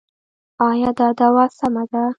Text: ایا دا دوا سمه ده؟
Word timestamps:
ایا 0.67 0.89
دا 0.97 1.07
دوا 1.19 1.45
سمه 1.57 1.83
ده؟ 1.91 2.03